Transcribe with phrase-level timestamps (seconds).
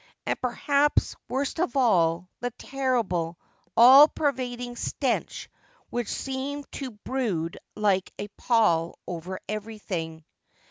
[0.25, 3.37] And perhaps— worst of all— the terrible,
[3.77, 5.47] all pervading stench
[5.91, 10.25] which seemed to brood like a pall over everything.